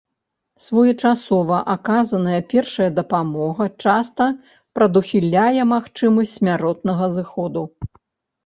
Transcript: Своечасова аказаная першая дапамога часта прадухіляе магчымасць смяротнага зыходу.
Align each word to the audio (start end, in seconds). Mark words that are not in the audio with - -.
Своечасова 0.67 1.59
аказаная 1.73 2.39
першая 2.53 2.87
дапамога 3.01 3.67
часта 3.85 4.25
прадухіляе 4.79 5.61
магчымасць 5.75 6.33
смяротнага 6.39 7.05
зыходу. 7.21 7.61